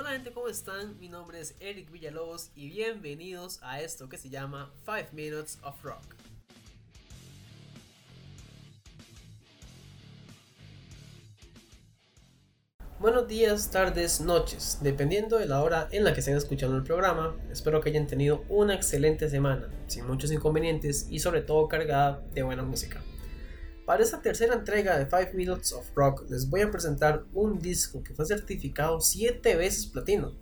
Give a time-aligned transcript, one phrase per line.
[0.00, 0.98] Hola gente, ¿cómo están?
[0.98, 5.82] Mi nombre es Eric Villalobos y bienvenidos a esto que se llama 5 Minutes of
[5.82, 6.14] Rock.
[12.98, 17.36] Buenos días, tardes, noches, dependiendo de la hora en la que estén escuchando el programa.
[17.52, 22.42] Espero que hayan tenido una excelente semana, sin muchos inconvenientes y sobre todo cargada de
[22.42, 23.02] buena música.
[23.90, 28.04] Para esta tercera entrega de 5 Minutes of Rock les voy a presentar un disco
[28.04, 30.32] que fue certificado 7 veces platino.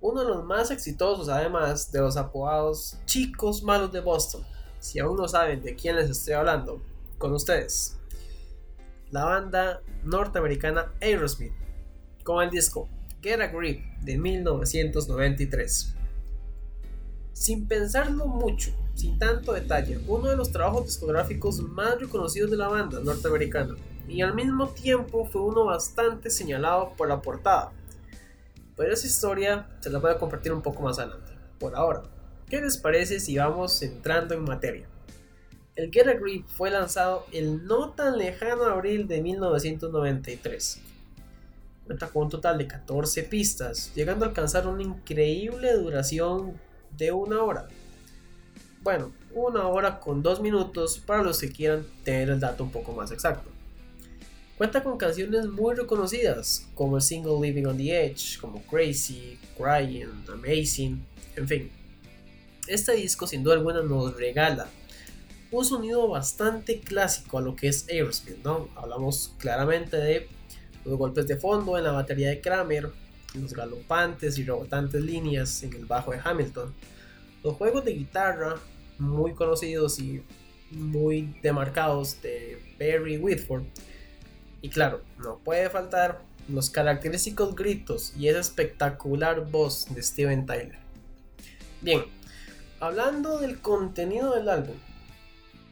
[0.00, 4.42] Uno de los más exitosos además de los apodados chicos malos de Boston.
[4.78, 6.80] Si aún no saben de quién les estoy hablando,
[7.18, 7.98] con ustedes
[9.10, 11.52] la banda norteamericana Aerosmith
[12.24, 12.88] con el disco
[13.20, 15.96] Get a Grip de 1993.
[17.32, 22.68] Sin pensarlo mucho, sin tanto detalle, uno de los trabajos discográficos más reconocidos de la
[22.68, 23.74] banda norteamericana
[24.06, 27.72] y al mismo tiempo fue uno bastante señalado por la portada.
[28.76, 31.32] Pero esa historia se la voy a compartir un poco más adelante.
[31.58, 32.02] Por ahora,
[32.48, 34.86] ¿qué les parece si vamos entrando en materia?
[35.74, 40.80] El Get a Grip fue lanzado el no tan lejano abril de 1993.
[41.86, 46.60] Cuenta con un total de 14 pistas, llegando a alcanzar una increíble duración
[46.96, 47.68] de una hora.
[48.82, 52.92] Bueno, una hora con dos minutos para los que quieran tener el dato un poco
[52.92, 53.50] más exacto.
[54.58, 60.24] Cuenta con canciones muy reconocidas, como el single Living on the Edge, como Crazy, Crying,
[60.32, 61.04] Amazing,
[61.36, 61.70] en fin.
[62.66, 64.68] Este disco sin duda alguna nos regala
[65.52, 68.44] un sonido bastante clásico a lo que es Aerosmith.
[68.74, 70.28] Hablamos claramente de
[70.84, 72.90] los golpes de fondo en la batería de Kramer,
[73.34, 76.74] los galopantes y rebotantes líneas en el bajo de Hamilton,
[77.42, 78.56] los juegos de guitarra
[78.98, 80.22] muy conocidos y
[80.70, 83.64] muy demarcados de Barry Whitford,
[84.60, 90.78] y claro, no puede faltar los característicos gritos y esa espectacular voz de Steven Tyler.
[91.80, 92.04] Bien,
[92.80, 94.76] hablando del contenido del álbum,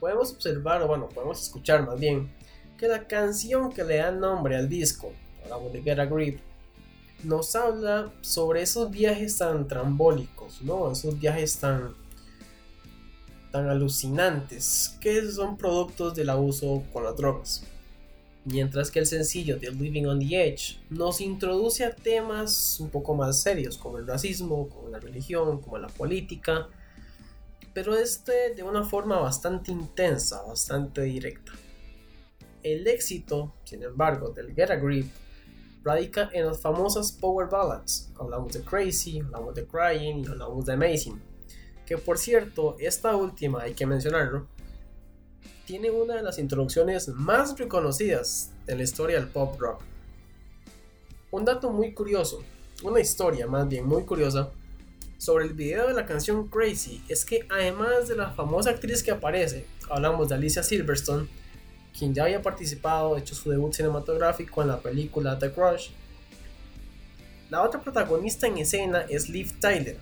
[0.01, 2.33] podemos observar, o bueno, podemos escuchar más bien,
[2.77, 5.13] que la canción que le da nombre al disco,
[5.45, 6.41] hablamos de Get a Grip,
[7.25, 10.91] nos habla sobre esos viajes tan trambólicos, ¿no?
[10.91, 11.95] Esos viajes tan,
[13.51, 17.65] tan alucinantes que son productos del abuso con las drogas.
[18.45, 23.15] Mientras que el sencillo de Living on the Edge nos introduce a temas un poco
[23.15, 26.69] más serios como el racismo, como la religión, como la política,
[27.75, 31.53] pero este de una forma bastante intensa, bastante directa.
[32.63, 35.07] El éxito, sin embargo, del Get a Grip
[35.83, 38.11] radica en las famosas Power Ballads.
[38.19, 41.23] Hablamos de Crazy, hablamos de Crying y hablamos de Amazing.
[41.87, 44.47] Que por cierto, esta última, hay que mencionarlo,
[45.67, 49.83] tiene una de las introducciones más reconocidas de la historia del pop rock.
[51.31, 52.43] Un dato muy curioso,
[52.83, 54.51] una historia más bien muy curiosa,
[55.21, 59.11] sobre el video de la canción Crazy es que además de la famosa actriz que
[59.11, 61.29] aparece, hablamos de Alicia Silverstone,
[61.97, 65.91] quien ya había participado, hecho su debut cinematográfico en la película The Crush,
[67.51, 69.97] la otra protagonista en escena es Liv Tyler,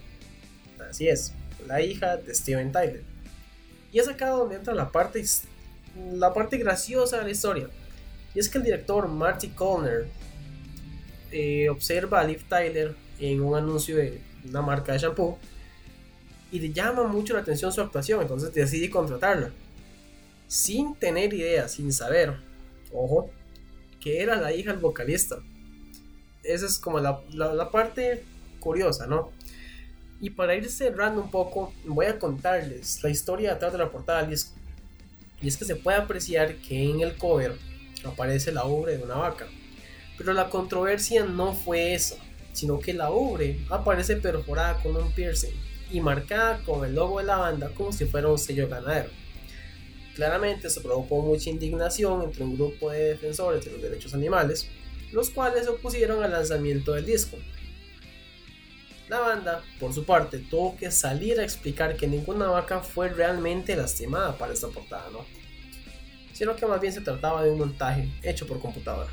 [0.88, 1.32] así es,
[1.66, 3.02] la hija de Steven Tyler.
[3.90, 5.24] Y es acá donde entra la parte,
[6.12, 7.68] la parte graciosa de la historia.
[8.34, 10.08] Y es que el director Marty Collner
[11.32, 15.38] eh, observa a Liv Tyler en un anuncio de una marca de shampoo,
[16.50, 19.50] y le llama mucho la atención su actuación, entonces decide contratarla.
[20.48, 22.34] Sin tener idea, sin saber,
[22.92, 23.30] ojo,
[24.00, 25.36] que era la hija del vocalista.
[26.42, 28.24] Esa es como la, parte
[28.58, 29.30] curiosa, ¿no?
[30.20, 34.22] Y para ir cerrando un poco, voy a contarles la historia detrás de la portada
[34.22, 34.56] del disco.
[35.40, 37.56] Y es que se puede apreciar que en el cover
[38.04, 39.46] aparece la ubre de una vaca.
[40.16, 42.16] Pero la controversia no fue esa
[42.58, 45.54] sino que la ubre aparece perforada con un piercing
[45.92, 49.10] y marcada con el logo de la banda como si fuera un sello ganadero.
[50.18, 54.68] Claramente se provocó mucha indignación entre un grupo de defensores de los derechos animales,
[55.12, 57.36] los cuales se opusieron al lanzamiento del disco.
[59.08, 63.76] La banda, por su parte, tuvo que salir a explicar que ninguna vaca fue realmente
[63.76, 65.24] lastimada para esta portada, ¿no?
[66.32, 69.12] Sino que más bien se trataba de un montaje hecho por computadora.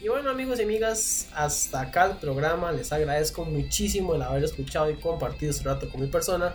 [0.00, 2.70] Y bueno amigos y amigas, hasta acá el programa.
[2.70, 6.54] Les agradezco muchísimo el haber escuchado y compartido este rato con mi persona.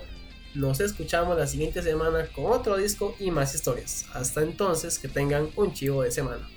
[0.55, 4.05] Nos escuchamos la siguiente semana con otro disco y más historias.
[4.13, 6.47] Hasta entonces, que tengan un chivo de semana.